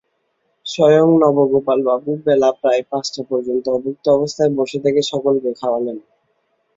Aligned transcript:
স্বয়ং 0.65 1.07
নবগোপালবাবু 1.21 2.11
বেলা 2.25 2.49
প্রায় 2.61 2.81
পাঁচটা 2.89 3.21
পর্যন্ত 3.29 3.65
অভুক্ত 3.69 4.05
অবস্থায় 4.09 4.51
বসে 4.57 4.77
থেকে 4.85 5.01
সকলকে 5.11 5.49
খাওয়ালেন। 5.53 5.97